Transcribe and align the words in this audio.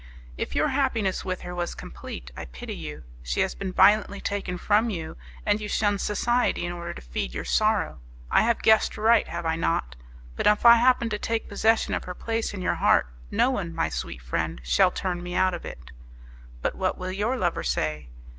"If 0.35 0.55
your 0.55 0.69
happiness 0.69 1.23
with 1.23 1.41
her 1.41 1.53
was 1.53 1.75
complete, 1.75 2.31
I 2.35 2.45
pity 2.45 2.73
you. 2.73 3.03
She 3.21 3.41
has 3.41 3.53
been 3.53 3.71
violently 3.71 4.19
taken 4.19 4.57
from 4.57 4.89
you, 4.89 5.15
and 5.45 5.61
you 5.61 5.67
shun 5.69 5.99
society 5.99 6.65
in 6.65 6.71
order 6.71 6.95
to 6.95 7.03
feed 7.03 7.35
your 7.35 7.45
sorrow. 7.45 7.99
I 8.31 8.41
have 8.41 8.63
guessed 8.63 8.97
right, 8.97 9.27
have 9.27 9.45
I 9.45 9.57
not? 9.57 9.95
But 10.35 10.47
if 10.47 10.65
I 10.65 10.77
happen 10.77 11.09
to 11.11 11.19
take 11.19 11.47
possession 11.47 11.93
of 11.93 12.05
her 12.05 12.15
place 12.15 12.51
in 12.51 12.63
your 12.63 12.73
heart, 12.81 13.09
no 13.29 13.51
one, 13.51 13.75
my 13.75 13.89
sweet 13.89 14.23
friend, 14.23 14.59
shall 14.63 14.89
turn 14.89 15.21
me 15.21 15.35
out 15.35 15.53
of 15.53 15.65
it." 15.65 15.91
"But 16.63 16.73
what 16.73 16.97
will 16.97 17.11
your 17.11 17.37
lover 17.37 17.61
say?" 17.61 18.09